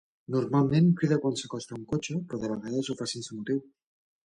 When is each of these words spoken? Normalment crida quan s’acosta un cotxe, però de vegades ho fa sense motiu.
Normalment 0.35 0.87
crida 1.01 1.19
quan 1.25 1.37
s’acosta 1.41 1.77
un 1.79 1.85
cotxe, 1.93 2.17
però 2.33 2.41
de 2.47 2.51
vegades 2.55 2.91
ho 2.95 2.99
fa 3.05 3.11
sense 3.15 3.39
motiu. 3.39 3.65